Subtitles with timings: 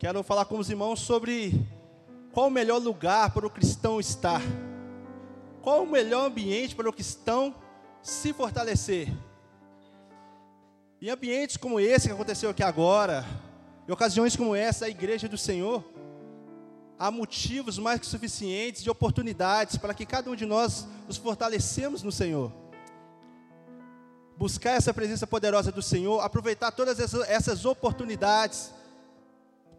[0.00, 1.52] Quero falar com os irmãos sobre
[2.32, 4.40] qual o melhor lugar para o cristão estar.
[5.60, 7.54] Qual o melhor ambiente para o cristão
[8.00, 9.12] se fortalecer.
[11.02, 13.26] Em ambientes como esse que aconteceu aqui agora,
[13.86, 15.84] em ocasiões como essa, a igreja do Senhor,
[16.98, 22.02] há motivos mais que suficientes de oportunidades para que cada um de nós nos fortalecemos
[22.02, 22.50] no Senhor.
[24.38, 26.98] Buscar essa presença poderosa do Senhor, aproveitar todas
[27.28, 28.79] essas oportunidades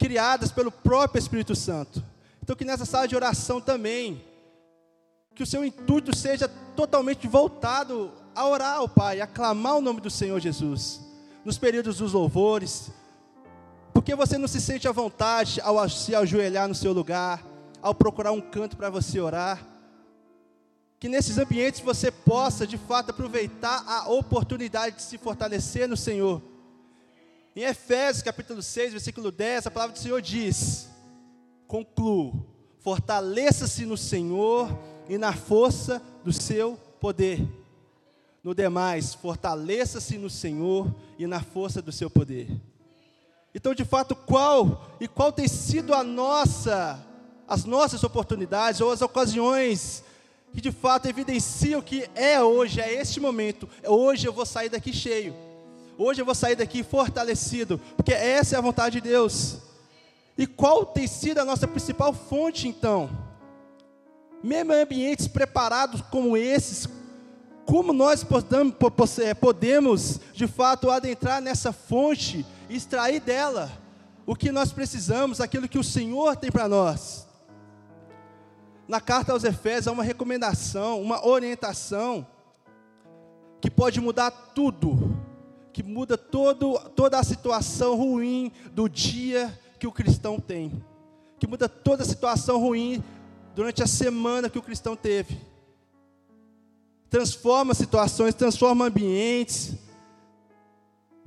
[0.02, 2.04] criadas pelo próprio Espírito Santo.
[2.42, 4.26] Então, que nessa sala de oração também,
[5.36, 10.02] que o seu intuito seja totalmente voltado a orar ao Pai, a clamar o nome
[10.02, 11.02] do Senhor Jesus,
[11.46, 12.90] nos períodos dos louvores,
[13.94, 17.46] porque você não se sente à vontade ao se ajoelhar no seu lugar,
[17.80, 19.64] ao procurar um canto para você orar.
[21.00, 26.42] Que nesses ambientes você possa, de fato, aproveitar a oportunidade de se fortalecer no Senhor
[27.56, 30.90] em Efésios capítulo 6, versículo 10, a palavra do Senhor diz:
[31.68, 32.46] Concluo,
[32.80, 34.70] fortaleça-se no Senhor
[35.10, 37.46] e na força do seu poder.
[38.42, 42.50] No demais, fortaleça-se no Senhor e na força do seu poder.
[43.54, 47.06] Então, de fato, qual e qual tem sido a nossa,
[47.48, 50.04] as nossas oportunidades ou as ocasiões
[50.54, 54.92] que de fato evidenciam que é hoje, é este momento, hoje eu vou sair daqui
[54.92, 55.51] cheio
[56.04, 59.58] Hoje eu vou sair daqui fortalecido, porque essa é a vontade de Deus.
[60.36, 63.08] E qual tem sido a nossa principal fonte então?
[64.42, 66.88] Mesmo em ambientes preparados como esses,
[67.68, 68.26] como nós
[69.40, 73.72] podemos, de fato adentrar nessa fonte extrair dela
[74.26, 77.28] o que nós precisamos, aquilo que o Senhor tem para nós?
[78.88, 82.26] Na carta aos Efésios há uma recomendação, uma orientação
[83.62, 85.11] que pode mudar tudo
[85.74, 90.84] que muda todo, toda a situação ruim do dia que o cristão tem,
[91.40, 93.04] que muda toda a situação ruim
[93.56, 95.40] durante a semana que o cristão teve.
[97.10, 99.74] Transforma situações, transforma ambientes,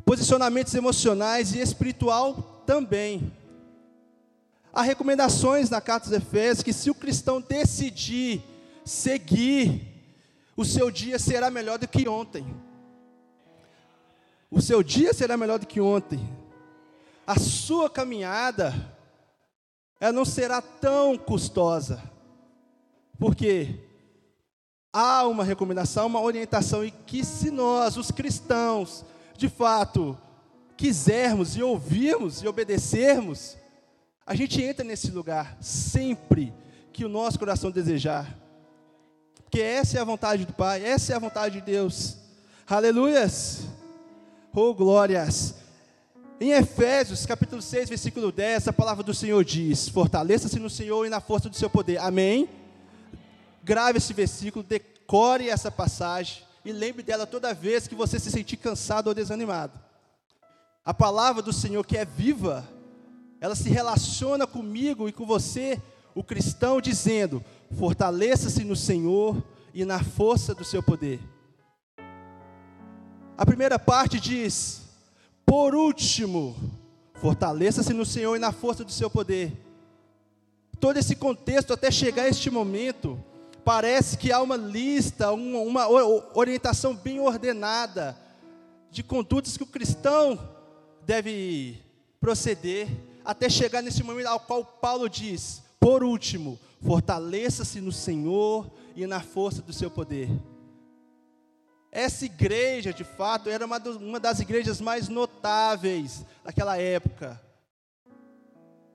[0.05, 3.33] posicionamentos emocionais e espiritual também.
[4.73, 8.43] Há recomendações na carta dos Efésios que se o cristão decidir
[8.85, 9.81] seguir,
[10.57, 12.47] o seu dia será melhor do que ontem.
[14.55, 16.21] O seu dia será melhor do que ontem.
[17.27, 18.73] A sua caminhada,
[19.99, 22.01] ela não será tão custosa.
[23.19, 23.81] Porque
[24.93, 29.05] há uma recomendação, uma orientação, e que se nós, os cristãos,
[29.37, 30.17] de fato,
[30.77, 33.57] quisermos e ouvirmos e obedecermos,
[34.25, 36.55] a gente entra nesse lugar sempre
[36.93, 38.33] que o nosso coração desejar.
[39.43, 42.19] Porque essa é a vontade do Pai, essa é a vontade de Deus.
[42.69, 43.74] Aleluias!
[44.57, 45.57] Oh, glórias!
[46.41, 51.11] Em Efésios, capítulo 6, versículo 10, a palavra do Senhor diz: Fortaleça-se no Senhor e
[51.11, 51.99] na força do seu poder.
[51.99, 52.49] Amém?
[53.65, 58.57] Grave esse versículo, decore essa passagem e lembre dela toda vez que você se sentir
[58.57, 59.77] cansado ou desanimado.
[60.85, 62.65] A palavra do Senhor, que é viva,
[63.41, 65.83] ela se relaciona comigo e com você,
[66.15, 67.45] o cristão, dizendo:
[67.77, 69.43] Fortaleça-se no Senhor
[69.75, 71.34] e na força do seu poder.
[73.37, 74.83] A primeira parte diz:
[75.45, 76.55] Por último,
[77.15, 79.53] fortaleça-se no Senhor e na força do seu poder.
[80.79, 83.23] Todo esse contexto até chegar a este momento,
[83.65, 88.17] parece que há uma lista, uma, uma orientação bem ordenada
[88.91, 90.39] de condutas que o cristão
[91.05, 91.83] deve
[92.21, 92.89] proceder
[93.25, 99.21] até chegar nesse momento ao qual Paulo diz: Por último, fortaleça-se no Senhor e na
[99.21, 100.31] força do seu poder.
[101.95, 107.41] Essa igreja, de fato, era uma, uma das igrejas mais notáveis daquela época.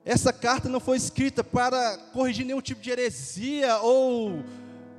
[0.04, 4.44] Essa carta não foi escrita para corrigir nenhum tipo de heresia ou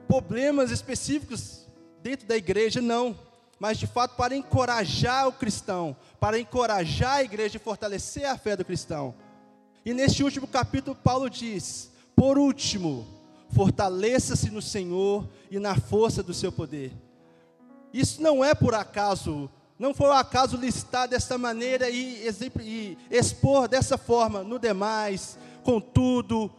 [0.08, 1.68] problemas específicos
[2.02, 3.16] dentro da igreja, não.
[3.60, 8.58] Mas de fato para encorajar o cristão, para encorajar a igreja e fortalecer a fé
[8.58, 9.14] do cristão.
[9.86, 13.08] E neste último capítulo, Paulo diz: Por último,
[13.52, 16.92] fortaleça-se no Senhor e na força do seu poder.
[17.94, 22.28] Isso não é por acaso, não foi o acaso listar dessa maneira e,
[22.62, 26.52] e expor dessa forma no demais, contudo,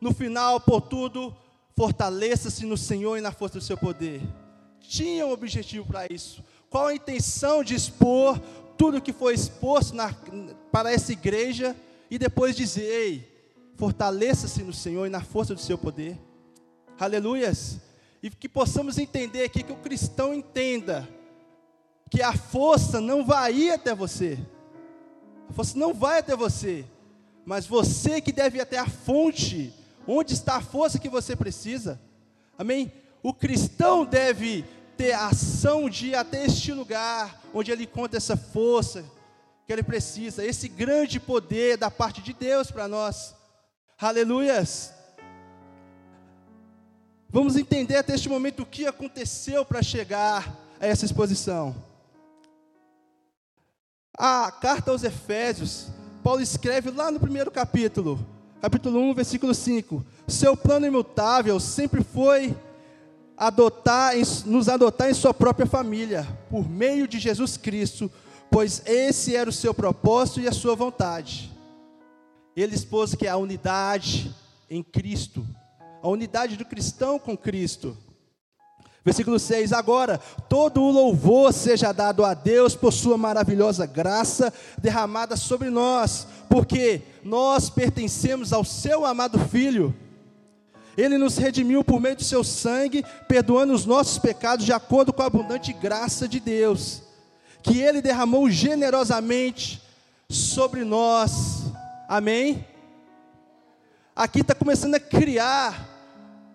[0.00, 1.34] no final, por tudo,
[1.74, 4.20] fortaleça-se no Senhor e na força do seu poder.
[4.80, 6.44] Tinha um objetivo para isso.
[6.68, 8.38] Qual a intenção de expor
[8.76, 10.12] tudo que foi exposto na,
[10.70, 11.74] para essa igreja
[12.10, 16.18] e depois dizer: ei, fortaleça-se no Senhor e na força do seu poder.
[16.98, 17.80] Aleluias
[18.24, 21.06] e que possamos entender aqui que o cristão entenda
[22.10, 24.38] que a força não vai ir até você.
[25.50, 26.86] A força não vai até você.
[27.44, 29.74] mas você que deve ir até a fonte,
[30.08, 32.00] onde está a força que você precisa.
[32.56, 32.90] Amém?
[33.22, 34.64] O cristão deve
[34.96, 39.04] ter a ação de ir até este lugar, onde ele encontra essa força
[39.66, 43.34] que ele precisa, esse grande poder da parte de Deus para nós.
[43.98, 45.03] Aleluias!
[47.34, 51.74] Vamos entender até este momento o que aconteceu para chegar a essa exposição.
[54.16, 55.88] A carta aos Efésios,
[56.22, 58.24] Paulo escreve lá no primeiro capítulo,
[58.60, 62.56] capítulo 1, versículo 5: Seu plano imutável sempre foi
[63.36, 64.12] adotar,
[64.46, 68.08] nos adotar em sua própria família, por meio de Jesus Cristo,
[68.48, 71.52] pois esse era o seu propósito e a sua vontade.
[72.54, 74.32] Ele expôs que é a unidade
[74.70, 75.44] em Cristo,
[76.04, 77.96] a unidade do cristão com Cristo.
[79.02, 80.18] Versículo 6: Agora,
[80.50, 87.00] todo o louvor seja dado a Deus por Sua maravilhosa graça derramada sobre nós, porque
[87.24, 89.94] nós pertencemos ao Seu amado Filho.
[90.94, 95.22] Ele nos redimiu por meio do Seu sangue, perdoando os nossos pecados de acordo com
[95.22, 97.02] a abundante graça de Deus,
[97.62, 99.80] que Ele derramou generosamente
[100.28, 101.62] sobre nós.
[102.06, 102.66] Amém?
[104.14, 105.93] Aqui está começando a criar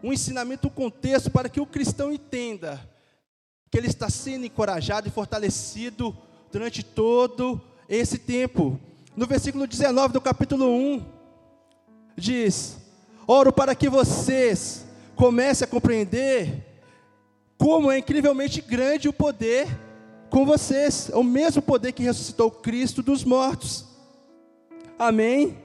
[0.04, 2.80] um ensinamento, um contexto para que o cristão entenda
[3.69, 6.16] que ele está sendo encorajado e fortalecido
[6.51, 8.80] durante todo esse tempo.
[9.16, 11.06] No versículo 19 do capítulo 1,
[12.16, 12.78] diz:
[13.28, 14.86] Oro para que vocês
[15.16, 16.66] comecem a compreender
[17.57, 19.68] como é incrivelmente grande o poder
[20.30, 23.86] com vocês, é o mesmo poder que ressuscitou Cristo dos mortos.
[24.98, 25.57] Amém?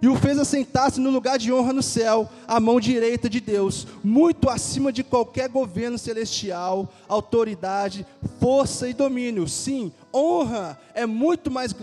[0.00, 3.86] E o fez assentar-se no lugar de honra no céu, à mão direita de Deus,
[4.04, 8.06] muito acima de qualquer governo celestial, autoridade,
[8.38, 9.48] força e domínio.
[9.48, 11.74] Sim, honra é muito mais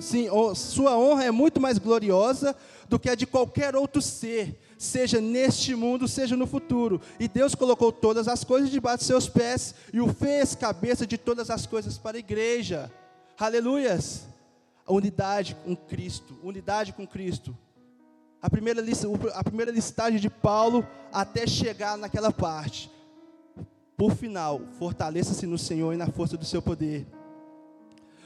[0.00, 2.54] sim, sua honra é muito mais gloriosa
[2.88, 7.00] do que a de qualquer outro ser, seja neste mundo, seja no futuro.
[7.18, 11.16] E Deus colocou todas as coisas debaixo de seus pés e o fez cabeça de
[11.16, 12.90] todas as coisas para a igreja.
[13.38, 14.31] Aleluias
[14.86, 17.56] a unidade com Cristo, unidade com Cristo.
[18.40, 22.90] A primeira, lista, a primeira listagem de Paulo até chegar naquela parte.
[23.96, 27.06] Por final, fortaleça-se no Senhor e na força do seu poder.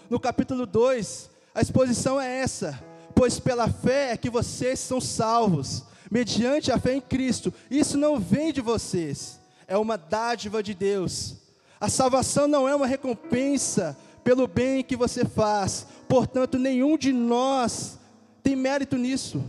[0.08, 2.82] No capítulo 2, a exposição é essa:
[3.14, 7.53] pois pela fé é que vocês são salvos, mediante a fé em Cristo.
[7.70, 11.37] Isso não vem de vocês, é uma dádiva de Deus.
[11.79, 15.87] A salvação não é uma recompensa pelo bem que você faz.
[16.08, 17.96] Portanto, nenhum de nós
[18.43, 19.40] tem mérito nisso.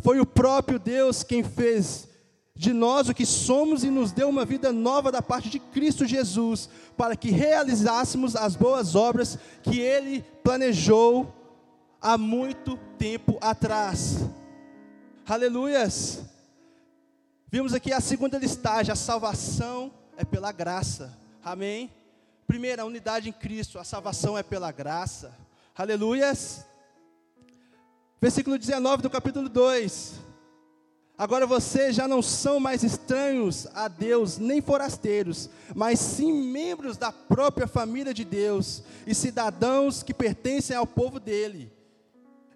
[0.00, 2.06] Foi o próprio Deus quem fez
[2.54, 6.04] de nós o que somos e nos deu uma vida nova da parte de Cristo
[6.04, 6.68] Jesus,
[6.98, 11.34] para que realizássemos as boas obras que Ele planejou
[11.98, 14.18] há muito tempo atrás.
[15.26, 16.20] Aleluias!
[17.50, 21.16] Vimos aqui a segunda listagem: a salvação é pela graça.
[21.42, 21.90] Amém?
[22.46, 25.36] Primeira, a unidade em Cristo, a salvação é pela graça.
[25.74, 26.64] Aleluias.
[28.20, 30.14] Versículo 19 do capítulo 2.
[31.18, 37.10] Agora vocês já não são mais estranhos a Deus, nem forasteiros, mas sim membros da
[37.10, 41.72] própria família de Deus e cidadãos que pertencem ao povo dele.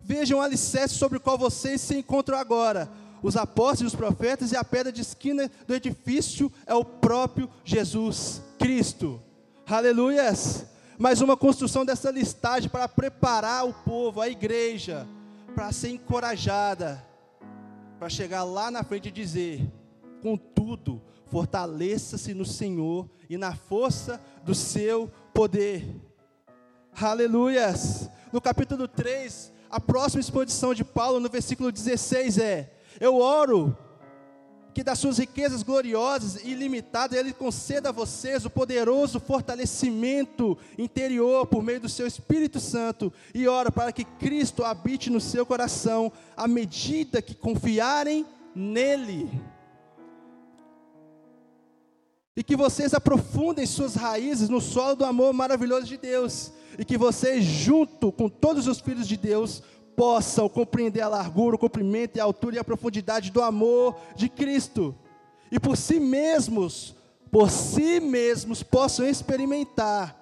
[0.02, 2.88] Vejam o alicerce sobre o qual vocês se encontram agora.
[3.22, 8.40] Os apóstolos, os profetas e a pedra de esquina do edifício é o próprio Jesus
[8.56, 9.20] Cristo.
[9.66, 10.66] Aleluias!
[10.98, 15.06] Mais uma construção dessa listagem para preparar o povo, a igreja,
[15.54, 17.02] para ser encorajada,
[17.98, 19.66] para chegar lá na frente e dizer:
[20.22, 25.86] contudo, fortaleça-se no Senhor e na força do seu poder.
[27.00, 28.10] Aleluias!
[28.32, 33.76] No capítulo 3, a próxima exposição de Paulo, no versículo 16, é: Eu oro
[34.72, 41.46] que das suas riquezas gloriosas e ilimitadas Ele conceda a vocês o poderoso fortalecimento interior
[41.46, 46.12] por meio do seu Espírito Santo e ora para que Cristo habite no seu coração
[46.36, 49.30] à medida que confiarem nele.
[52.36, 56.52] E que vocês aprofundem suas raízes no solo do amor maravilhoso de Deus.
[56.78, 59.62] E que vocês, junto com todos os filhos de Deus,
[60.00, 64.30] possam compreender a largura, o comprimento e a altura e a profundidade do amor de
[64.30, 64.94] Cristo.
[65.52, 66.96] E por si mesmos,
[67.30, 70.16] por si mesmos possam experimentar,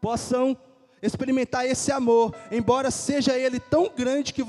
[0.00, 0.56] possam
[1.02, 4.44] experimentar esse amor, embora seja ele tão grande que,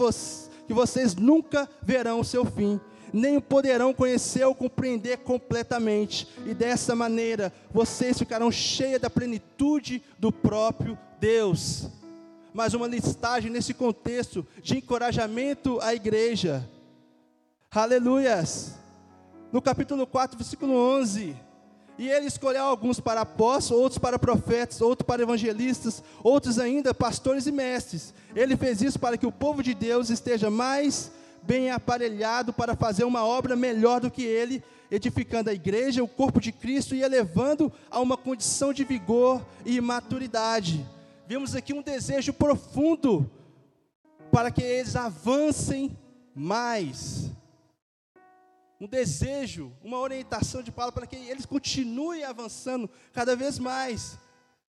[0.67, 2.79] que vocês nunca verão o seu fim,
[3.11, 10.03] nem o poderão conhecer ou compreender completamente, e dessa maneira vocês ficarão cheios da plenitude
[10.19, 11.98] do próprio Deus.
[12.53, 16.67] Mas uma listagem nesse contexto de encorajamento à igreja.
[17.71, 18.75] Aleluias!
[19.51, 21.35] No capítulo 4, versículo 11.
[21.97, 27.45] E ele escolheu alguns para apóstolos, outros para profetas, outros para evangelistas, outros ainda pastores
[27.45, 28.13] e mestres.
[28.35, 31.11] Ele fez isso para que o povo de Deus esteja mais
[31.43, 36.39] bem aparelhado para fazer uma obra melhor do que ele, edificando a igreja, o corpo
[36.39, 40.85] de Cristo e elevando a uma condição de vigor e maturidade.
[41.29, 43.29] Vemos aqui um desejo profundo
[44.31, 45.95] para que eles avancem
[46.33, 47.29] mais.
[48.81, 54.17] Um desejo, uma orientação de Paulo para que eles continuem avançando cada vez mais.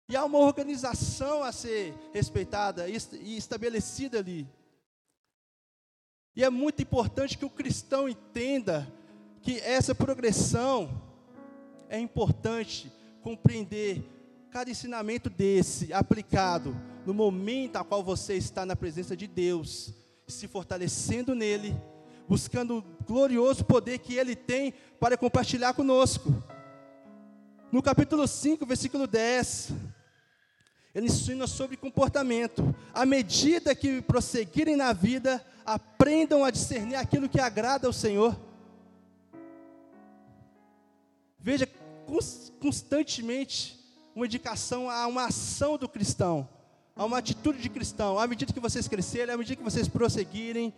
[0.08, 4.44] E há uma organização a ser respeitada e estabelecida ali.
[6.34, 8.92] E é muito importante que o cristão entenda
[9.42, 10.90] que essa progressão
[11.88, 12.90] é importante
[13.22, 14.17] compreender
[14.50, 16.74] cada ensinamento desse aplicado
[17.04, 19.92] no momento a qual você está na presença de Deus,
[20.26, 21.76] se fortalecendo nele,
[22.26, 26.32] buscando o glorioso poder que ele tem para compartilhar conosco.
[27.70, 29.72] No capítulo 5, versículo 10,
[30.94, 32.74] ele ensina sobre comportamento.
[32.92, 38.38] À medida que prosseguirem na vida, aprendam a discernir aquilo que agrada ao Senhor.
[41.38, 41.68] Veja
[42.58, 43.77] constantemente
[44.18, 46.48] uma indicação a uma ação do cristão,
[46.96, 48.18] a uma atitude de cristão.
[48.18, 50.74] À medida que vocês crescerem, à medida que vocês prosseguirem,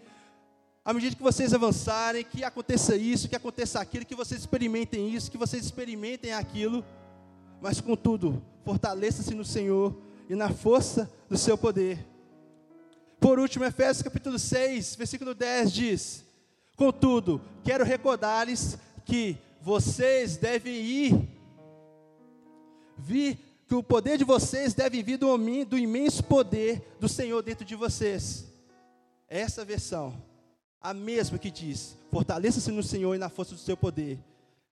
[0.84, 5.30] à medida que vocês avançarem, que aconteça isso, que aconteça aquilo, que vocês experimentem isso,
[5.30, 6.84] que vocês experimentem aquilo,
[7.62, 9.96] mas contudo, fortaleça-se no Senhor
[10.28, 12.06] e na força do seu poder.
[13.18, 16.24] Por último, Efésios capítulo 6, versículo 10 diz:
[16.76, 21.39] Contudo, quero recordar-lhes que vocês devem ir
[23.00, 27.64] vi que o poder de vocês deve vir do, do imenso poder do Senhor dentro
[27.64, 28.44] de vocês.
[29.28, 30.20] Essa versão,
[30.80, 34.18] a mesma que diz: fortaleça-se no Senhor e na força do seu poder.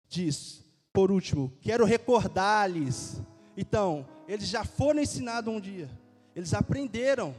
[0.08, 3.20] Diz, por último, quero recordar-lhes.
[3.58, 5.90] Então, eles já foram ensinados um dia,
[6.36, 7.36] eles aprenderam,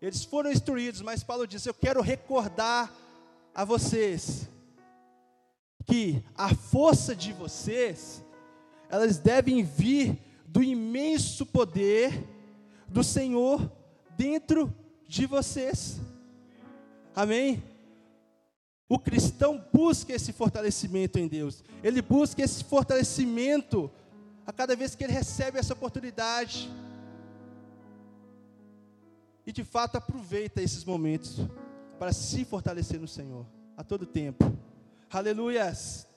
[0.00, 2.90] eles foram instruídos, mas Paulo diz: Eu quero recordar
[3.54, 4.48] a vocês
[5.84, 8.22] que a força de vocês
[8.90, 12.26] elas devem vir do imenso poder
[12.88, 13.70] do Senhor
[14.16, 14.74] dentro
[15.06, 16.00] de vocês.
[17.14, 17.62] Amém?
[18.88, 21.62] O cristão busca esse fortalecimento em Deus.
[21.82, 23.88] Ele busca esse fortalecimento
[24.44, 26.68] a cada vez que ele recebe essa oportunidade.
[29.46, 31.38] E de fato aproveita esses momentos
[31.98, 34.52] para se fortalecer no Senhor a todo tempo.
[35.08, 36.08] Aleluias.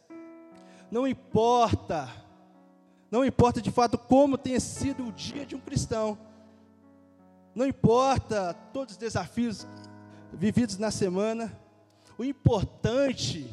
[0.90, 2.10] Não importa
[3.14, 6.18] não importa de fato como tenha sido o dia de um cristão.
[7.54, 9.68] Não importa todos os desafios
[10.34, 11.56] vividos na semana.
[12.18, 13.48] O importante,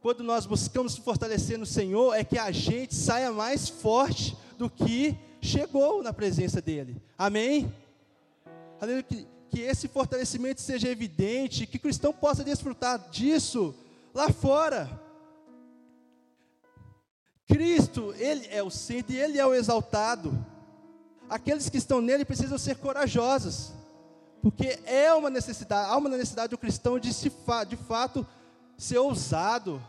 [0.00, 5.16] quando nós buscamos fortalecer no Senhor, é que a gente saia mais forte do que
[5.40, 7.00] chegou na presença dEle.
[7.16, 7.72] Amém?
[8.80, 9.04] Aleluia.
[9.04, 13.72] Que, que esse fortalecimento seja evidente, que o cristão possa desfrutar disso
[14.12, 14.90] lá fora.
[17.52, 20.32] Cristo, Ele é o centro e Ele é o exaltado.
[21.28, 23.72] Aqueles que estão nele precisam ser corajosos,
[24.40, 27.30] porque é uma necessidade, há uma necessidade do cristão de, se,
[27.68, 28.26] de fato
[28.76, 29.82] ser ousado,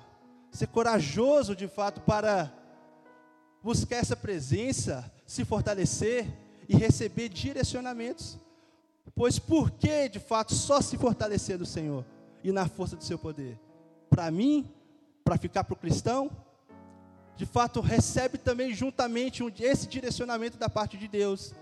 [0.51, 2.51] ser corajoso de fato para
[3.63, 6.27] buscar essa presença, se fortalecer
[6.67, 8.37] e receber direcionamentos.
[9.15, 12.05] Pois por que de fato só se fortalecer do Senhor
[12.43, 13.59] e na força do seu poder?
[14.09, 14.69] Para mim,
[15.23, 16.29] para ficar para o cristão,
[17.35, 21.53] de fato recebe também juntamente esse direcionamento da parte de Deus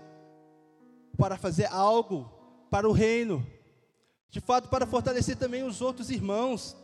[1.16, 2.30] para fazer algo
[2.70, 3.46] para o reino,
[4.30, 6.76] de fato para fortalecer também os outros irmãos.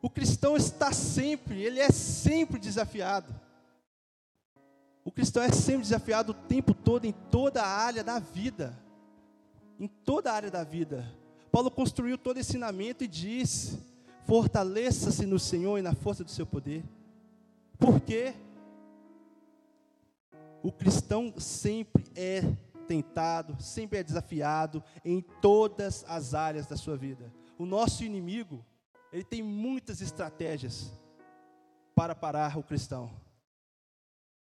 [0.00, 3.34] O cristão está sempre, ele é sempre desafiado.
[5.04, 8.78] O cristão é sempre desafiado o tempo todo, em toda a área da vida.
[9.80, 11.10] Em toda a área da vida.
[11.50, 13.78] Paulo construiu todo ensinamento e diz:
[14.28, 16.84] Fortaleça-se no Senhor e na força do seu poder.
[17.78, 18.34] Por quê?
[20.62, 22.42] O cristão sempre é
[22.86, 27.32] tentado, sempre é desafiado em todas as áreas da sua vida.
[27.58, 28.62] O nosso inimigo,
[29.10, 30.92] ele tem muitas estratégias
[31.94, 33.10] para parar o cristão.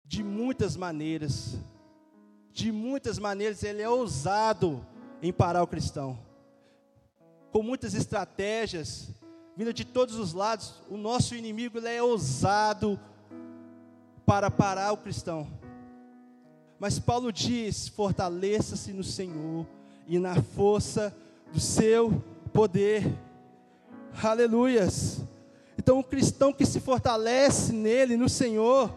[0.06, 1.58] De muitas maneiras,
[2.52, 4.86] de muitas maneiras ele é ousado
[5.20, 6.16] em parar o cristão.
[7.52, 9.12] Com muitas estratégias,
[9.56, 10.76] vindo de todos os lados.
[10.90, 13.00] O nosso inimigo ele é ousado
[14.26, 15.48] para parar o cristão.
[16.80, 19.66] Mas Paulo diz: fortaleça-se no Senhor
[20.08, 21.16] e na força
[21.52, 23.06] do seu poder.
[24.22, 25.22] Aleluias.
[25.78, 28.94] Então, o cristão que se fortalece nele, no Senhor,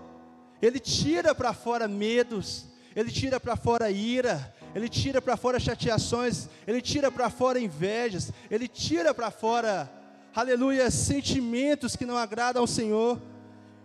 [0.61, 6.49] ele tira para fora medos, ele tira para fora ira, ele tira para fora chateações,
[6.67, 9.91] ele tira para fora invejas, ele tira para fora,
[10.41, 13.19] aleluia, sentimentos que não agradam ao Senhor,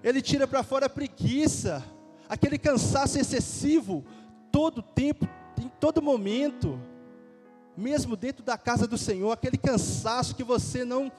[0.03, 1.83] ele tira para fora preguiça,
[2.27, 4.03] aquele cansaço excessivo,
[4.51, 5.25] todo tempo,
[5.57, 6.77] em todo momento,
[7.77, 11.09] mesmo dentro da casa do Senhor, aquele cansaço que você não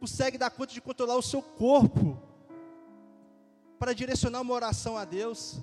[0.00, 2.20] consegue dar conta de controlar o seu corpo,
[3.78, 5.60] para direcionar uma oração a Deus.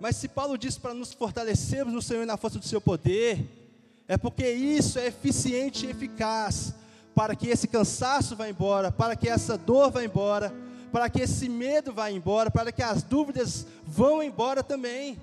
[0.00, 3.61] Mas se Paulo diz para nos fortalecermos no Senhor e na força do seu poder,
[4.12, 6.74] é porque isso é eficiente e eficaz
[7.14, 10.52] para que esse cansaço vá embora, para que essa dor vá embora,
[10.92, 15.18] para que esse medo vá embora, para que as dúvidas vão embora também.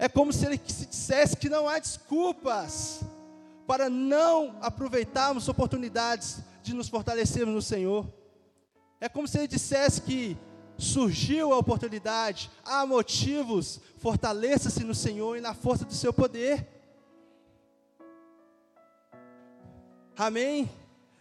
[0.00, 3.02] É como se ele se dissesse que não há desculpas
[3.64, 8.04] para não aproveitarmos oportunidades de nos fortalecermos no Senhor.
[9.00, 10.36] É como se ele dissesse que
[10.78, 16.66] surgiu a oportunidade, há motivos, fortaleça-se no Senhor e na força do seu poder.
[20.16, 20.70] Amém?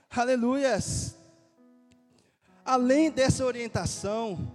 [0.10, 1.15] Aleluias.
[2.65, 4.51] Além dessa orientação,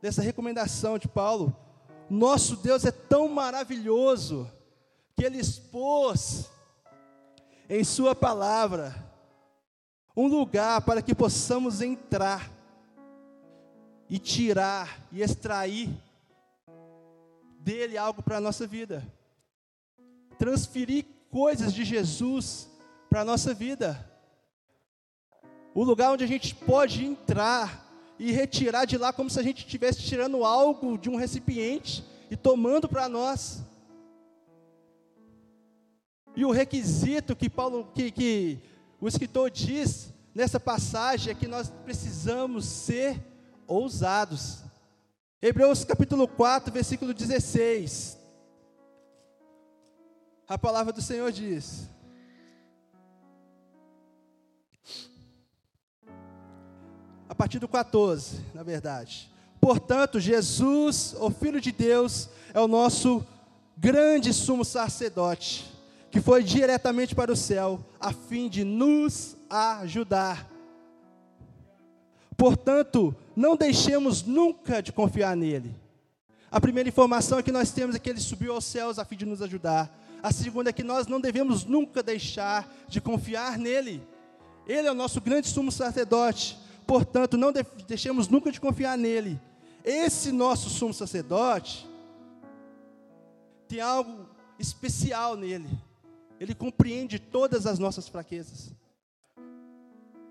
[0.00, 1.54] dessa recomendação de Paulo,
[2.08, 4.50] nosso Deus é tão maravilhoso
[5.16, 6.50] que ele expôs
[7.68, 8.94] em Sua palavra
[10.16, 12.53] um lugar para que possamos entrar
[14.08, 15.90] e tirar e extrair
[17.60, 19.02] dele algo para a nossa vida,
[20.38, 22.68] transferir coisas de Jesus
[23.08, 24.08] para a nossa vida.
[25.74, 27.84] O lugar onde a gente pode entrar
[28.18, 32.36] e retirar de lá como se a gente estivesse tirando algo de um recipiente e
[32.36, 33.62] tomando para nós.
[36.36, 38.58] E o requisito que Paulo, que, que
[39.00, 43.20] o escritor diz nessa passagem é que nós precisamos ser
[43.66, 44.62] ousados.
[45.40, 48.18] Hebreus capítulo 4, versículo 16.
[50.46, 51.88] A palavra do Senhor diz:
[57.28, 59.30] A partir do 14, na verdade.
[59.60, 63.26] Portanto, Jesus, o Filho de Deus, é o nosso
[63.76, 65.74] grande sumo sacerdote
[66.14, 70.48] que foi diretamente para o céu, a fim de nos ajudar.
[72.36, 75.74] Portanto, não deixemos nunca de confiar nele.
[76.50, 79.26] A primeira informação que nós temos é que ele subiu aos céus a fim de
[79.26, 79.92] nos ajudar.
[80.22, 84.00] A segunda é que nós não devemos nunca deixar de confiar nele.
[84.66, 86.56] Ele é o nosso grande sumo sacerdote.
[86.86, 87.52] Portanto, não
[87.86, 89.40] deixemos nunca de confiar nele.
[89.84, 91.86] Esse nosso sumo sacerdote
[93.68, 95.68] tem algo especial nele.
[96.38, 98.72] Ele compreende todas as nossas fraquezas.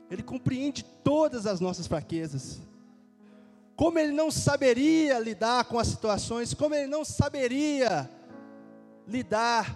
[0.10, 2.60] Ele compreende todas as nossas fraquezas.
[3.76, 8.10] Como ele não saberia lidar com as situações, como ele não saberia
[9.08, 9.76] lidar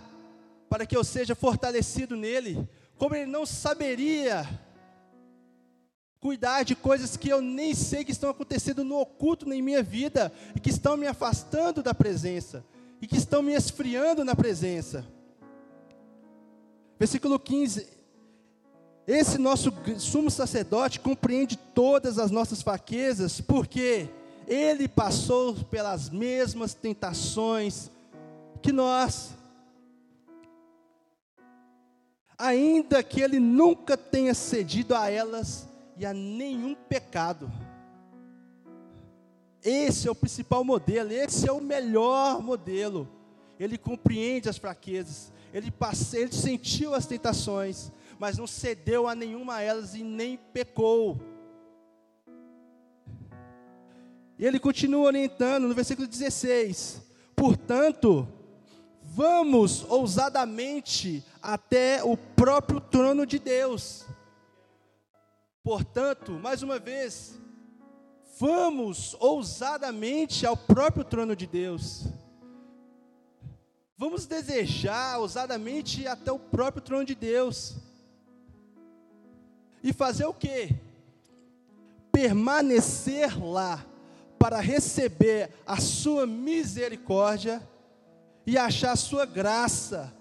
[0.70, 4.48] para que eu seja fortalecido nele, como ele não saberia
[6.20, 10.32] cuidar de coisas que eu nem sei que estão acontecendo no oculto em minha vida
[10.56, 12.66] e que estão me afastando da presença
[13.02, 15.06] e que estão me esfriando na presença.
[17.00, 17.97] Versículo 15.
[19.08, 24.10] Esse nosso sumo sacerdote compreende todas as nossas fraquezas, porque
[24.46, 27.90] ele passou pelas mesmas tentações
[28.62, 29.32] que nós.
[32.38, 35.66] Ainda que ele nunca tenha cedido a elas
[35.96, 37.50] e a nenhum pecado.
[39.64, 43.08] Esse é o principal modelo, esse é o melhor modelo.
[43.58, 49.60] Ele compreende as fraquezas, ele, passe, ele sentiu as tentações, mas não cedeu a nenhuma
[49.60, 51.20] delas e nem pecou.
[54.40, 57.02] E ele continua orientando no versículo 16:
[57.36, 58.28] Portanto,
[59.02, 64.06] vamos ousadamente até o próprio trono de Deus.
[65.64, 67.38] Portanto, mais uma vez,
[68.40, 72.06] vamos ousadamente ao próprio trono de Deus.
[73.98, 77.87] Vamos desejar ousadamente até o próprio trono de Deus.
[79.88, 80.76] E fazer o quê?
[82.12, 83.86] Permanecer lá
[84.38, 87.66] para receber a sua misericórdia
[88.46, 90.14] e achar a sua graça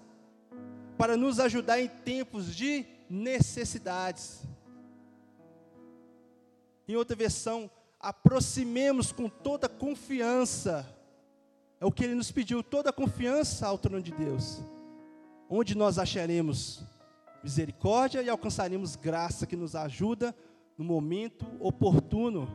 [0.97, 4.39] para nos ajudar em tempos de necessidades.
[6.87, 10.87] Em outra versão, aproximemos com toda confiança.
[11.77, 14.61] É o que ele nos pediu, toda confiança ao trono de Deus.
[15.49, 16.85] Onde nós acharemos
[17.43, 20.35] misericórdia e alcançaremos graça que nos ajuda
[20.77, 22.47] no momento oportuno.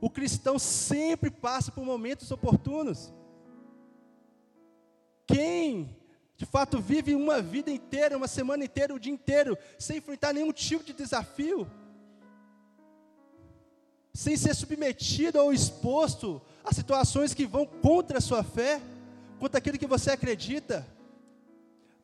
[0.00, 3.12] O cristão sempre passa por momentos oportunos.
[5.26, 5.96] Quem
[6.36, 10.52] de fato vive uma vida inteira, uma semana inteira, o dia inteiro, sem enfrentar nenhum
[10.52, 11.70] tipo de desafio,
[14.12, 18.80] sem ser submetido ou exposto a situações que vão contra a sua fé,
[19.38, 20.86] contra aquilo que você acredita,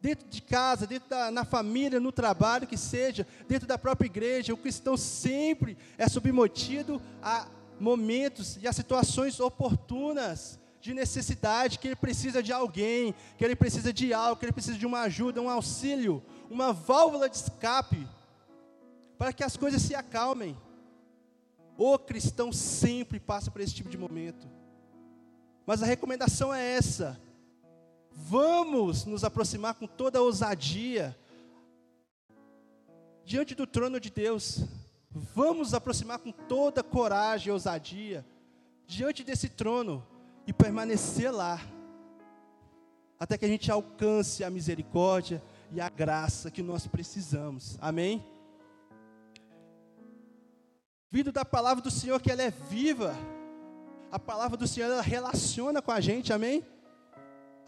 [0.01, 4.55] dentro de casa, dentro da na família, no trabalho que seja, dentro da própria igreja,
[4.55, 7.47] o cristão sempre é submetido a
[7.81, 13.93] momentos e a situações oportunas de necessidade, que ele precisa de alguém, que ele precisa
[13.93, 18.07] de algo, que ele precisa de uma ajuda, um auxílio, uma válvula de escape,
[19.17, 20.57] para que as coisas se acalmem.
[21.77, 24.49] O cristão sempre passa por esse tipo de momento.
[25.67, 27.21] Mas a recomendação é essa:
[28.19, 31.17] vamos nos aproximar com toda a ousadia
[33.25, 34.65] diante do trono de Deus.
[35.11, 38.27] Vamos nos aproximar com toda coragem e ousadia
[38.87, 40.05] diante desse trono
[40.47, 41.61] e permanecer lá,
[43.21, 47.79] até que a gente alcance a misericórdia e a graça que nós precisamos.
[47.81, 48.25] Amém?
[51.11, 53.15] Vindo da palavra do Senhor que ela é viva.
[54.11, 56.65] A palavra do Senhor ela relaciona com a gente, amém?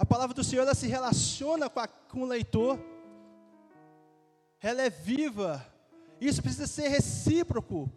[0.01, 2.81] A palavra do Senhor ela se relaciona com, a, com o leitor.
[4.59, 5.63] Ela é viva.
[6.19, 7.93] Isso precisa ser recíproco.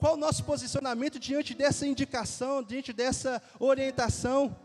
[0.00, 4.56] Qual o nosso posicionamento diante dessa indicação, diante dessa orientação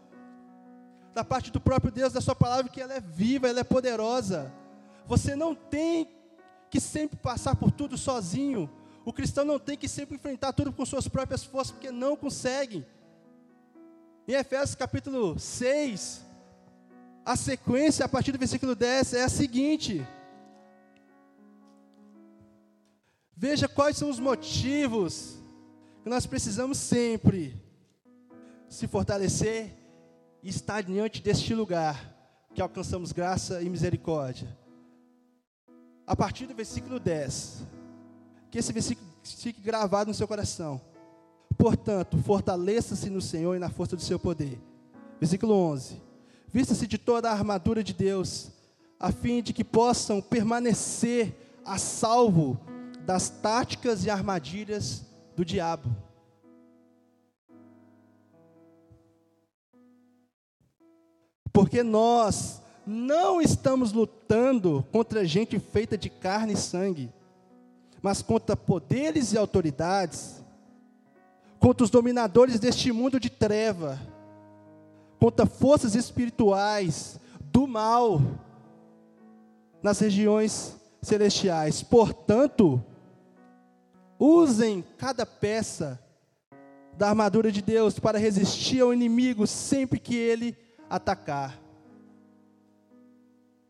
[1.13, 4.51] da parte do próprio Deus, da sua palavra que ela é viva, ela é poderosa.
[5.05, 6.09] Você não tem
[6.71, 8.67] que sempre passar por tudo sozinho.
[9.05, 12.83] O cristão não tem que sempre enfrentar tudo com suas próprias forças, porque não consegue.
[14.27, 16.32] Em Efésios capítulo 6,
[17.25, 20.05] a sequência a partir do versículo 10 é a seguinte:
[23.35, 25.41] Veja quais são os motivos
[26.03, 27.61] que nós precisamos sempre
[28.67, 29.73] se fortalecer
[30.41, 32.13] e estar diante deste lugar
[32.53, 34.57] que alcançamos graça e misericórdia.
[36.05, 37.63] A partir do versículo 10,
[38.51, 40.81] que esse versículo fique gravado no seu coração.
[41.57, 44.59] Portanto, fortaleça-se no Senhor e na força do seu poder.
[45.19, 46.12] Versículo 11.
[46.53, 48.51] Vista-se de toda a armadura de Deus,
[48.99, 51.35] a fim de que possam permanecer
[51.65, 52.57] a salvo
[53.05, 55.03] das táticas e armadilhas
[55.35, 55.89] do diabo.
[61.51, 67.11] Porque nós não estamos lutando contra gente feita de carne e sangue
[68.03, 70.43] mas contra poderes e autoridades,
[71.57, 73.97] contra os dominadores deste mundo de treva,
[75.23, 78.21] contra forças espirituais do mal
[79.81, 81.81] nas regiões celestiais.
[81.81, 82.83] Portanto,
[84.19, 85.97] usem cada peça
[86.97, 90.57] da armadura de Deus para resistir ao inimigo sempre que ele
[90.89, 91.57] atacar.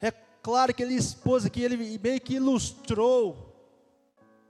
[0.02, 0.10] É
[0.42, 3.56] claro que ele expôs aqui, ele meio que ilustrou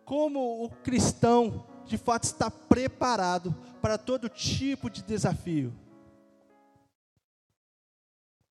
[0.05, 5.82] como o cristão de fato está preparado para todo tipo de desafio.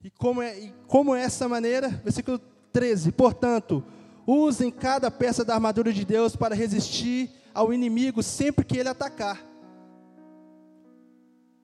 [0.03, 1.89] E como é, e como é essa maneira?
[1.89, 2.39] Versículo
[2.73, 3.13] 13.
[3.13, 3.85] Portanto,
[4.27, 9.41] usem cada peça da armadura de Deus para resistir ao inimigo sempre que ele atacar.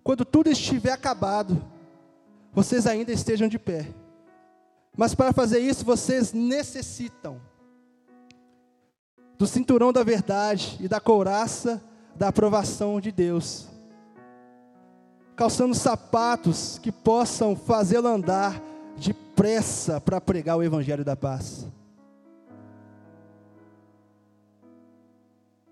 [0.04, 1.62] Quando tudo estiver acabado,
[2.52, 3.86] vocês ainda estejam de pé.
[4.96, 7.40] Mas para fazer isso, vocês necessitam
[9.36, 11.82] do cinturão da verdade e da couraça
[12.16, 13.68] da aprovação de Deus.
[15.38, 18.60] Calçando sapatos que possam fazê-lo andar
[18.96, 21.64] depressa para pregar o evangelho da paz.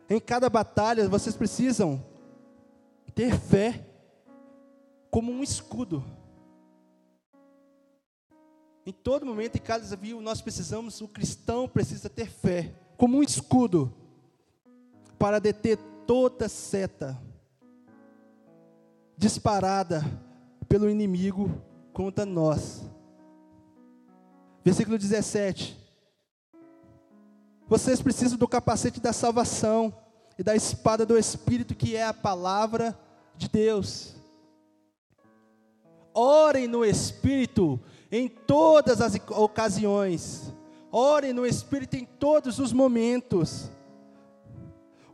[0.09, 2.01] Em cada batalha vocês precisam
[3.13, 3.85] ter fé
[5.11, 6.05] como um escudo.
[8.87, 13.23] Em todo momento, em cada desafio, nós precisamos, o cristão precisa ter fé como um
[13.23, 13.93] escudo
[15.19, 15.77] para deter
[16.07, 17.21] toda seta
[19.17, 20.05] disparada
[20.69, 22.83] pelo inimigo contra nós.
[24.65, 25.77] Versículo 17.
[27.69, 29.95] Vocês precisam do capacete da salvação
[30.39, 32.99] e da espada do Espírito, que é a palavra
[33.37, 34.15] de Deus.
[36.15, 40.55] Orem no Espírito em todas as ocasiões
[40.99, 43.71] Ore no Espírito em todos os momentos,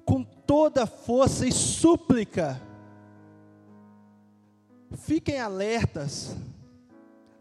[0.05, 2.63] com toda força e súplica.
[4.97, 6.37] Fiquem alertas,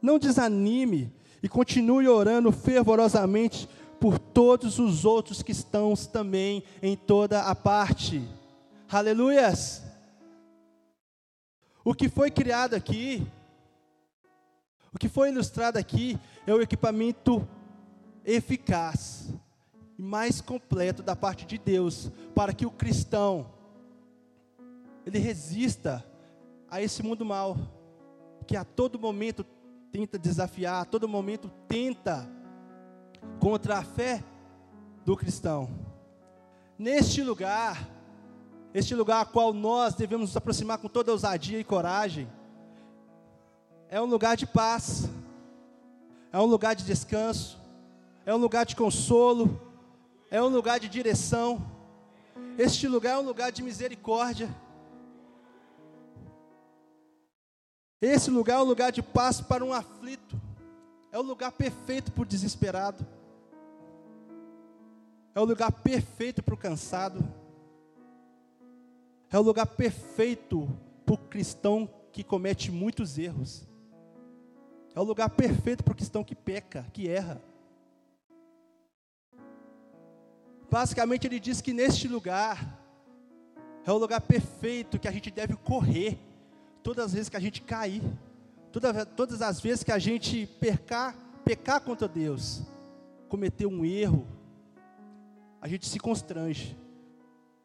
[0.02, 3.68] não desanime e continue orando fervorosamente
[4.00, 8.28] por todos os outros que estão também em toda a parte.
[8.90, 9.84] Aleluias!
[11.84, 13.28] O que foi criado aqui,
[14.94, 17.48] o que foi ilustrado aqui, é o equipamento
[18.26, 19.30] eficaz
[19.98, 23.52] e mais completo da parte de Deus para que o cristão
[25.06, 26.06] ele resista
[26.72, 27.58] a esse mundo mal
[28.48, 29.44] que a todo momento
[29.92, 32.26] tenta desafiar, a todo momento tenta
[33.42, 34.24] contra a fé
[35.06, 35.70] do cristão.
[36.80, 37.88] Neste lugar,
[38.74, 42.28] este lugar a qual nós devemos nos aproximar com toda ousadia e coragem,
[43.90, 45.10] é um lugar de paz,
[46.32, 47.60] é um lugar de descanso,
[48.26, 49.60] é um lugar de consolo,
[50.30, 51.70] é um lugar de direção.
[52.58, 54.50] Este lugar é um lugar de misericórdia.
[58.02, 60.42] Esse lugar é um lugar de paz para um aflito.
[61.12, 63.06] É o lugar perfeito para o desesperado.
[65.36, 67.24] É o lugar perfeito para o cansado.
[69.30, 70.68] É o lugar perfeito
[71.06, 73.68] para o cristão que comete muitos erros.
[74.96, 77.40] É o lugar perfeito para o cristão que peca, que erra.
[80.72, 82.80] Basicamente, ele diz que neste lugar
[83.86, 86.31] é o lugar perfeito que a gente deve correr
[86.84, 88.04] todas as vezes que a gente cair,
[88.72, 92.62] toda, todas as vezes que a gente pecar, pecar contra Deus,
[93.30, 94.26] cometer um erro,
[95.62, 96.78] a gente se constrange.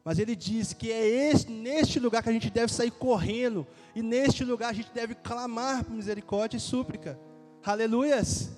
[0.03, 4.01] Mas ele diz que é este, neste lugar que a gente deve sair correndo, e
[4.01, 7.19] neste lugar a gente deve clamar por misericórdia e súplica.
[7.63, 8.49] Aleluias!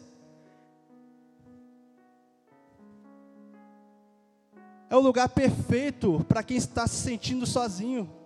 [4.89, 8.18] É o lugar perfeito para quem está se sentindo sozinho.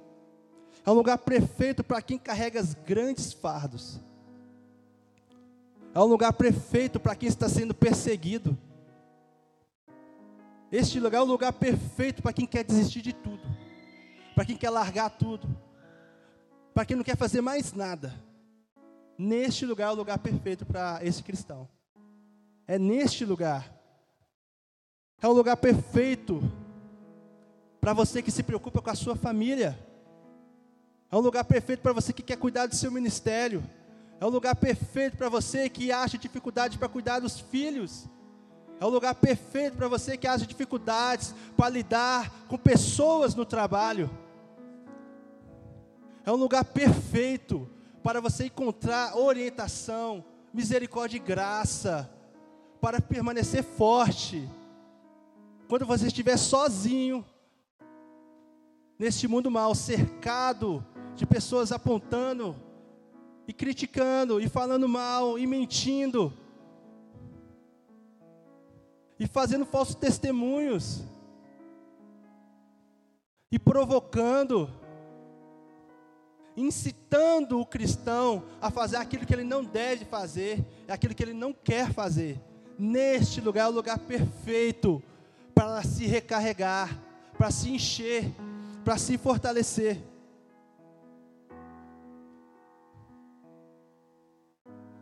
[0.85, 3.99] É um lugar perfeito para quem carrega grandes fardos.
[5.93, 8.57] É um lugar perfeito para quem está sendo perseguido.
[10.71, 13.43] Este lugar é o lugar perfeito para quem quer desistir de tudo,
[14.33, 15.47] para quem quer largar tudo,
[16.73, 18.13] para quem não quer fazer mais nada.
[19.17, 21.69] Neste lugar é o lugar perfeito para esse cristão.
[22.67, 23.71] É neste lugar
[25.21, 26.41] é o lugar perfeito
[27.79, 29.79] para você que se preocupa com a sua família.
[31.13, 33.63] É um lugar perfeito para você que quer cuidar do seu ministério.
[34.19, 38.09] É um lugar perfeito para você que acha dificuldade para cuidar dos filhos.
[38.79, 44.09] É um lugar perfeito para você que acha dificuldades para lidar com pessoas no trabalho.
[46.25, 47.69] É um lugar perfeito
[48.01, 52.09] para você encontrar orientação, misericórdia e graça,
[52.81, 54.49] para permanecer forte
[55.67, 57.23] quando você estiver sozinho,
[58.97, 60.83] neste mundo mal, cercado
[61.15, 62.55] de pessoas apontando
[63.47, 66.33] e criticando e falando mal e mentindo
[69.19, 71.03] e fazendo falsos testemunhos
[73.51, 74.69] e provocando,
[76.57, 81.53] incitando o cristão a fazer aquilo que ele não deve fazer, aquilo que ele não
[81.53, 82.41] quer fazer.
[82.77, 85.01] Neste lugar é o lugar perfeito
[85.53, 86.99] para se recarregar,
[87.37, 88.25] para se encher,
[88.83, 90.12] para se fortalecer.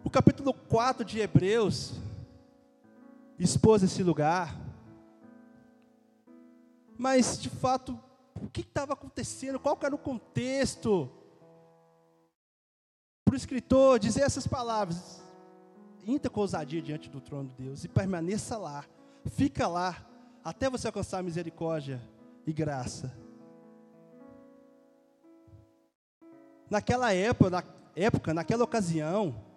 [0.04, 1.94] O capítulo 4 de Hebreus
[3.38, 4.60] expôs esse lugar,
[6.98, 8.00] mas de fato,
[8.42, 9.60] o que estava acontecendo?
[9.60, 11.10] Qual era o contexto?
[13.24, 15.22] Para o escritor dizer essas palavras,
[16.06, 18.84] entra com ousadia diante do trono de Deus e permaneça lá,
[19.26, 20.06] fica lá,
[20.44, 22.02] até você alcançar misericórdia
[22.46, 23.16] e graça.
[26.70, 27.64] Naquela época, na
[27.96, 29.51] época, naquela ocasião,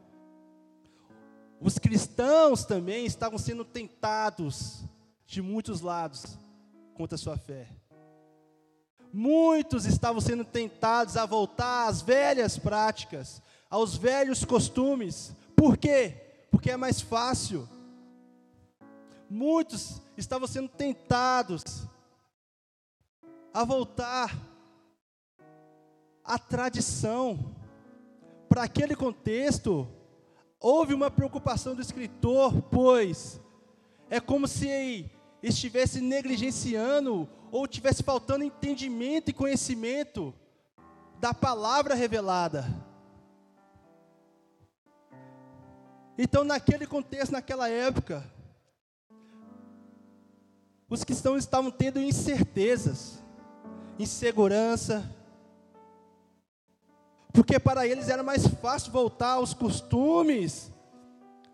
[1.65, 4.85] os cristãos também estavam sendo tentados
[5.27, 6.37] de muitos lados
[6.93, 7.67] contra a sua fé.
[9.11, 15.33] Muitos estavam sendo tentados a voltar às velhas práticas, aos velhos costumes.
[15.57, 16.47] Por quê?
[16.51, 17.67] Porque é mais fácil.
[19.31, 21.89] Muitos estavam sendo tentados
[23.55, 24.39] a voltar
[26.23, 27.57] à tradição.
[28.51, 29.89] Para aquele contexto,
[30.65, 33.39] houve uma preocupação do escritor, pois
[34.09, 35.11] é como se
[35.43, 40.33] estivesse negligenciando ou tivesse faltando entendimento e conhecimento
[41.21, 42.65] da palavra revelada.
[46.17, 48.25] Então, naquele contexto, naquela época,
[50.89, 53.23] os cristãos estavam tendo incertezas,
[53.99, 55.05] insegurança.
[57.35, 60.73] Porque para eles era mais fácil voltar aos costumes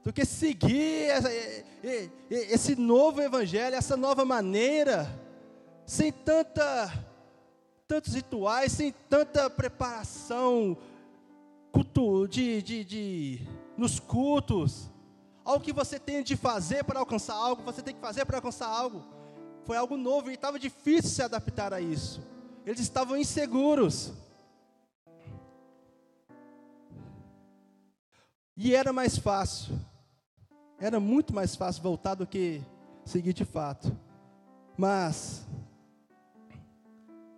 [0.04, 1.08] do que seguir
[2.30, 5.08] esse novo evangelho, essa nova maneira,
[5.86, 6.92] sem tanta,
[7.88, 10.76] tantos rituais, sem tanta preparação
[11.72, 14.90] culto, de, de, de, nos cultos.
[15.42, 18.68] Algo que você tem de fazer para alcançar algo, você tem que fazer para alcançar
[18.68, 19.02] algo.
[19.64, 22.20] Foi algo novo e estava difícil se adaptar a isso.
[22.66, 24.12] Eles estavam inseguros.
[28.56, 29.78] E era mais fácil,
[30.78, 32.62] era muito mais fácil voltar do que
[33.04, 33.96] seguir de fato.
[34.76, 35.46] Mas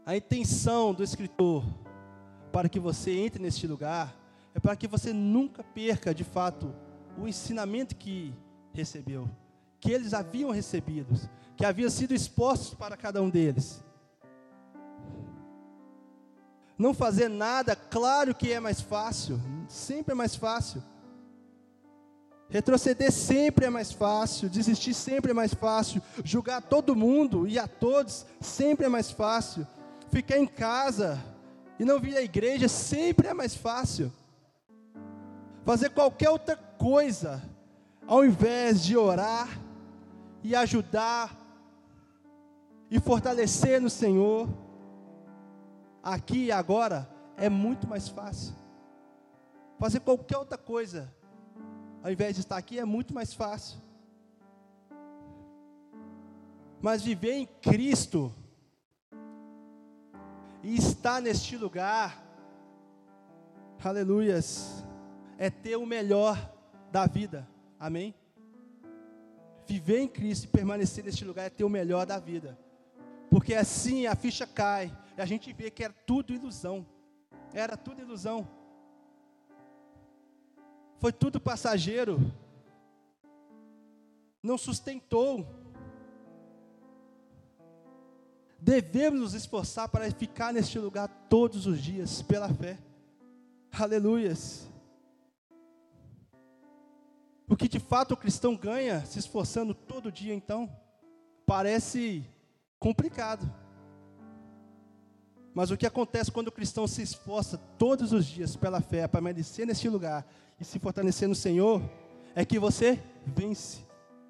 [0.05, 1.64] a intenção do escritor
[2.53, 4.14] para que você entre neste lugar
[4.55, 6.75] é para que você nunca perca de fato
[7.18, 8.35] o ensinamento que
[8.72, 9.29] recebeu,
[9.81, 11.18] que eles haviam recebido,
[11.57, 13.83] que havia sido expostos para cada um deles.
[16.77, 20.83] Não fazer nada, claro que é mais fácil, sempre é mais fácil.
[22.53, 27.67] Retroceder sempre é mais fácil, desistir sempre é mais fácil, julgar todo mundo e a
[27.67, 29.67] todos sempre é mais fácil.
[30.11, 31.19] Ficar em casa
[31.79, 34.12] e não vir à igreja sempre é mais fácil.
[35.65, 37.43] Fazer qualquer outra coisa,
[38.07, 39.49] ao invés de orar
[40.43, 41.35] e ajudar
[42.91, 44.47] e fortalecer no Senhor,
[46.03, 48.55] aqui e agora, é muito mais fácil.
[49.79, 51.22] Fazer qualquer outra coisa
[52.03, 53.81] ao invés de estar aqui, é muito mais fácil.
[56.81, 58.35] Mas viver em Cristo
[60.65, 62.21] e estar neste lugar,
[63.83, 64.85] aleluias,
[65.38, 66.37] é ter o melhor
[66.91, 68.12] da vida, amém?
[69.65, 72.59] Viver em Cristo e permanecer neste lugar é ter o melhor da vida,
[73.31, 76.85] porque assim a ficha cai, e a gente vê que era tudo ilusão,
[77.53, 78.47] era tudo ilusão
[81.03, 82.21] foi tudo passageiro,
[84.41, 85.45] não sustentou.
[88.57, 92.79] Devemos nos esforçar para ficar neste lugar todos os dias, pela fé.
[93.73, 94.71] Aleluias.
[97.49, 100.71] O que de fato o cristão ganha se esforçando todo dia, então,
[101.45, 102.25] parece
[102.79, 103.53] complicado.
[105.55, 109.21] Mas o que acontece quando o cristão se esforça todos os dias pela fé, para
[109.21, 110.27] permanecer neste lugar
[110.59, 111.83] e se fortalecer no Senhor,
[112.35, 113.81] é que você vence.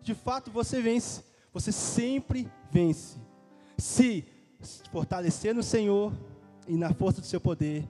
[0.00, 1.22] De fato, você vence.
[1.52, 3.16] Você sempre vence.
[3.78, 4.24] Se
[4.90, 6.12] fortalecer no Senhor
[6.66, 7.88] e na força do seu poder,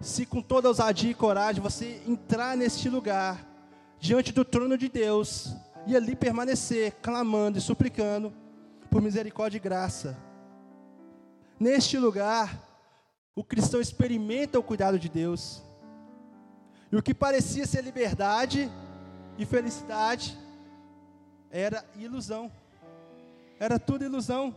[0.00, 3.46] se com toda ousadia e coragem você entrar neste lugar,
[4.00, 5.54] diante do trono de Deus,
[5.86, 8.32] e ali permanecer, clamando e suplicando
[8.90, 10.16] por misericórdia e graça.
[11.58, 12.60] Neste lugar,
[13.34, 15.62] o cristão experimenta o cuidado de Deus.
[16.90, 18.70] E o que parecia ser liberdade
[19.38, 20.38] e felicidade
[21.50, 22.50] era ilusão.
[23.58, 24.54] Era tudo ilusão.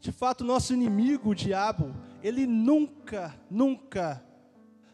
[0.00, 4.24] De fato, nosso inimigo, o diabo, ele nunca, nunca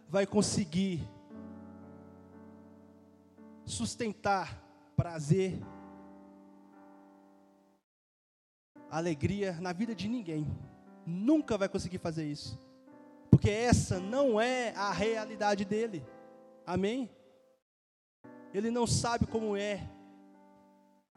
[0.09, 1.09] vai conseguir
[3.65, 4.63] sustentar
[4.97, 5.59] prazer,
[8.91, 10.47] alegria na vida de ninguém
[11.09, 12.59] nunca vai conseguir fazer isso.
[13.31, 16.05] Porque essa não é a realidade dele.
[16.67, 17.11] Amém?
[18.53, 19.89] Ele não sabe como é.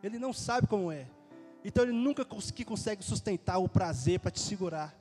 [0.01, 1.07] Ele não sabe como é.
[1.63, 4.95] Então ele nunca consegue sustentar o prazer para te segurar.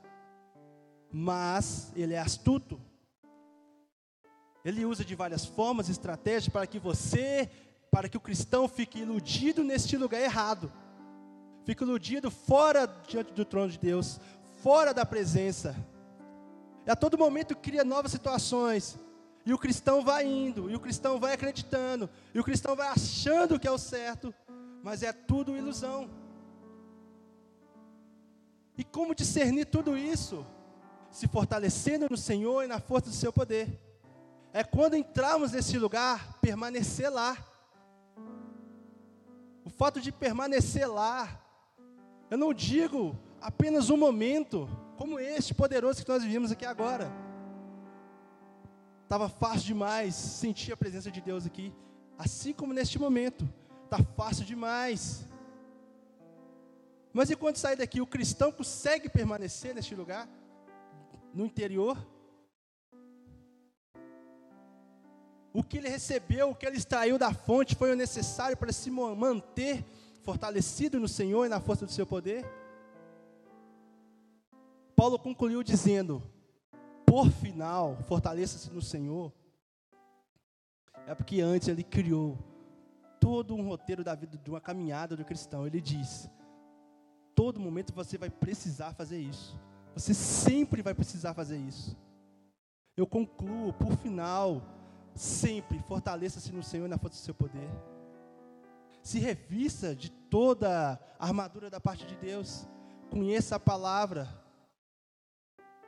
[1.11, 2.81] Mas ele é astuto.
[4.65, 7.49] Ele usa de várias formas, estratégias para que você,
[7.91, 10.71] para que o cristão fique iludido neste lugar errado.
[11.71, 14.19] Fique iludido fora diante do trono de Deus,
[14.61, 15.77] fora da presença.
[16.85, 18.99] E a todo momento cria novas situações.
[19.47, 23.57] E o cristão vai indo, e o cristão vai acreditando, e o cristão vai achando
[23.57, 24.35] que é o certo,
[24.83, 26.11] mas é tudo ilusão.
[28.77, 30.45] E como discernir tudo isso?
[31.09, 33.81] Se fortalecendo no Senhor e na força do seu poder.
[34.53, 37.37] É quando entrarmos nesse lugar, permanecer lá.
[39.65, 41.40] O fato de permanecer lá,
[42.31, 47.11] eu não digo apenas um momento, como este poderoso que nós vivemos aqui agora.
[49.03, 51.75] Estava fácil demais sentir a presença de Deus aqui,
[52.17, 53.49] assim como neste momento,
[53.85, 55.27] está fácil demais.
[57.13, 60.29] Mas enquanto sair daqui, o cristão consegue permanecer neste lugar,
[61.35, 61.99] no interior?
[65.53, 68.89] O que ele recebeu, o que ele extraiu da fonte foi o necessário para se
[68.89, 69.85] manter
[70.23, 72.45] fortalecido no Senhor e na força do seu poder?
[74.95, 76.23] Paulo concluiu dizendo:
[77.07, 79.33] por final, fortaleça-se no Senhor.
[81.07, 82.39] É porque antes ele criou
[83.19, 85.67] todo um roteiro da vida de uma caminhada do cristão.
[85.67, 86.31] Ele diz:
[87.35, 89.59] todo momento você vai precisar fazer isso.
[89.95, 91.97] Você sempre vai precisar fazer isso.
[92.97, 94.63] Eu concluo, por final,
[95.15, 97.69] sempre fortaleça-se no Senhor e na força do seu poder.
[99.11, 102.65] Se revista de toda a armadura da parte de Deus.
[103.11, 104.29] Conheça a palavra.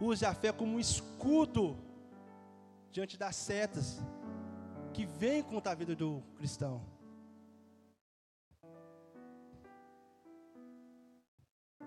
[0.00, 1.78] Use a fé como um escudo
[2.90, 4.00] diante das setas
[4.92, 6.84] que vem contra a vida do cristão.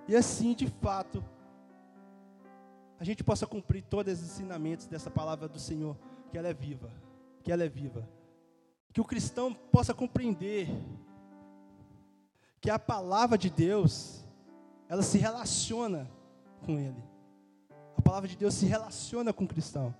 [0.07, 1.21] E assim, de fato,
[2.97, 5.97] a gente possa cumprir todos os ensinamentos dessa palavra do Senhor,
[6.31, 6.89] que ela é viva,
[7.43, 8.07] que ela é viva.
[8.93, 10.69] Que o cristão possa compreender
[12.65, 14.25] que a palavra de Deus,
[14.89, 16.09] ela se relaciona
[16.65, 16.97] com ele.
[17.95, 19.93] A palavra de Deus se relaciona com o cristão.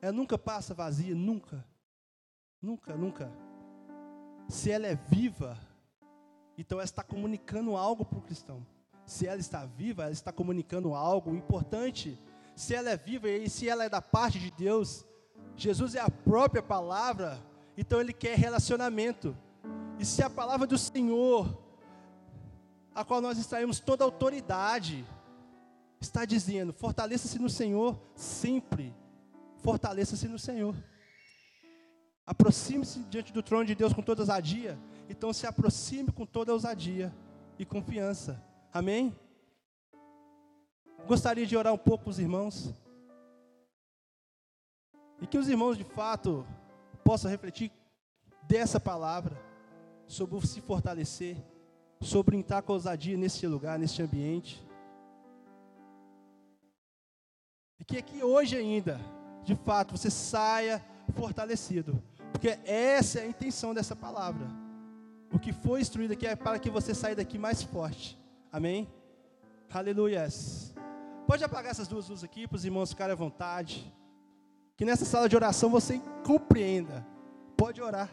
[0.00, 1.64] Ela nunca passa vazia, nunca.
[2.60, 3.32] Nunca, nunca.
[4.48, 5.56] Se ela é viva,
[6.58, 8.66] então ela está comunicando algo para o cristão.
[9.06, 12.18] Se ela está viva, ela está comunicando algo importante.
[12.56, 15.06] Se ela é viva e se ela é da parte de Deus,
[15.56, 17.40] Jesus é a própria palavra,
[17.76, 19.36] então ele quer relacionamento.
[19.98, 21.58] E se a palavra do Senhor,
[22.94, 25.04] a qual nós extraímos toda autoridade,
[26.00, 28.94] está dizendo: fortaleça-se no Senhor sempre.
[29.58, 30.74] Fortaleça-se no Senhor.
[32.26, 34.78] Aproxime-se diante do trono de Deus com toda ousadia.
[35.08, 37.14] Então se aproxime com toda ousadia
[37.58, 38.42] e confiança.
[38.72, 39.14] Amém?
[41.06, 42.72] Gostaria de orar um pouco com os irmãos.
[45.20, 46.46] E que os irmãos de fato
[47.04, 47.70] possam refletir
[48.42, 49.36] dessa palavra,
[50.06, 51.36] sobre se fortalecer,
[52.00, 54.62] sobre entrar com ousadia nesse lugar, nesse ambiente.
[57.78, 59.00] E que aqui hoje ainda,
[59.44, 60.84] de fato, você saia
[61.14, 62.02] fortalecido.
[62.30, 64.46] Porque essa é a intenção dessa palavra.
[65.32, 68.18] O que foi instruído aqui é para que você saia daqui mais forte.
[68.50, 68.86] Amém?
[69.72, 70.74] Aleluias.
[71.26, 73.90] Pode apagar essas duas luzes aqui para os irmãos ficarem à vontade.
[74.76, 77.06] Que nessa sala de oração você compreenda.
[77.56, 78.08] Pode orar.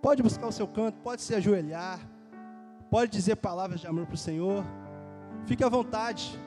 [0.00, 1.98] Pode buscar o seu canto, pode se ajoelhar.
[2.90, 4.64] Pode dizer palavras de amor para o Senhor.
[5.46, 6.38] Fique à vontade.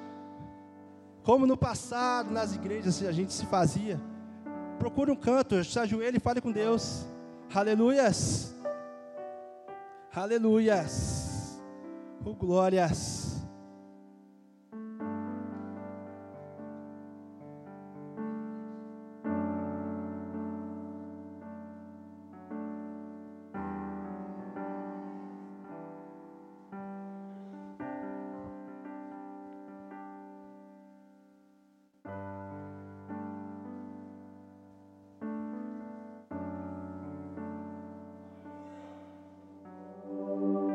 [1.23, 3.99] Como no passado, nas igrejas, a gente se fazia.
[4.79, 7.05] Procure um canto, se ajoelhe e fale com Deus.
[7.53, 8.55] Aleluias.
[10.13, 11.59] Aleluias.
[12.23, 13.36] Oh, glórias.